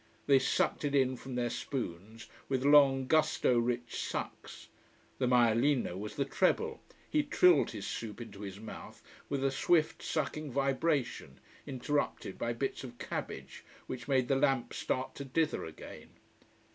They 0.25 0.39
sucked 0.39 0.83
it 0.83 0.95
in 0.95 1.15
from 1.15 1.35
their 1.35 1.51
spoons 1.51 2.27
with 2.49 2.65
long, 2.65 3.05
gusto 3.05 3.59
rich 3.59 4.01
sucks. 4.03 4.67
The 5.19 5.27
maialino 5.27 5.95
was 5.95 6.15
the 6.15 6.25
treble 6.25 6.81
he 7.07 7.21
trilled 7.21 7.69
his 7.69 7.85
soup 7.85 8.19
into 8.19 8.41
his 8.41 8.59
mouth 8.59 9.03
with 9.29 9.43
a 9.43 9.51
swift, 9.51 10.01
sucking 10.01 10.51
vibration, 10.51 11.39
interrupted 11.67 12.39
by 12.39 12.51
bits 12.53 12.83
of 12.83 12.97
cabbage, 12.97 13.63
which 13.85 14.07
made 14.07 14.27
the 14.27 14.35
lamp 14.35 14.73
start 14.73 15.13
to 15.17 15.23
dither 15.23 15.65
again. 15.65 16.09